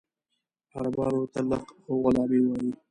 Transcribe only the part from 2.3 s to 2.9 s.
وایي.